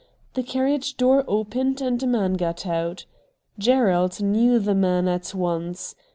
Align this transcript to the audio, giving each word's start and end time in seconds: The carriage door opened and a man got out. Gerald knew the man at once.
The 0.33 0.41
carriage 0.41 0.97
door 0.97 1.23
opened 1.27 1.79
and 1.79 2.01
a 2.01 2.07
man 2.07 2.33
got 2.33 2.65
out. 2.65 3.05
Gerald 3.59 4.19
knew 4.19 4.57
the 4.57 4.73
man 4.73 5.07
at 5.07 5.35
once. 5.35 5.93